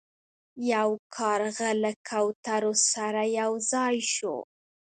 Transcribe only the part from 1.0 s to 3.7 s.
کارغه له کوترو سره یو